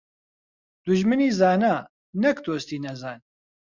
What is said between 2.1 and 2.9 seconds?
نەک دۆستی